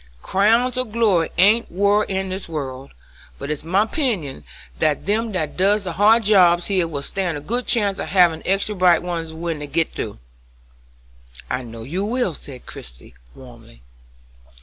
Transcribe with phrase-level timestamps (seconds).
[0.23, 2.91] Crowns of glory ain't wore in this world,
[3.37, 4.43] but it's my 'pinion
[4.79, 8.41] that them that does the hard jobs here will stand a good chance of havin'
[8.43, 10.17] extra bright ones when they git through."
[11.51, 13.83] "I know you will," said Christie, warmly.